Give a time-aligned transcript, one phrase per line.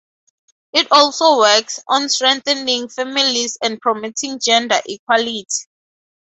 [0.73, 5.45] It also works on strengthening families and promoting gender equality.